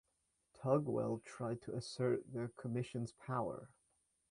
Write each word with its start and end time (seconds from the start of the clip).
Tugwell 0.55 1.21
tried 1.25 1.61
to 1.61 1.75
assert 1.75 2.33
the 2.33 2.51
commission's 2.57 3.11
power. 3.11 3.69